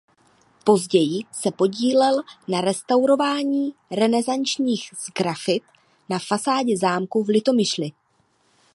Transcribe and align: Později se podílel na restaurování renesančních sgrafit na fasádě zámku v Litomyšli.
Později 0.63 1.23
se 1.31 1.51
podílel 1.51 2.21
na 2.47 2.61
restaurování 2.61 3.73
renesančních 3.91 4.89
sgrafit 4.97 5.63
na 6.09 6.19
fasádě 6.27 6.77
zámku 6.77 7.23
v 7.23 7.27
Litomyšli. 7.29 7.91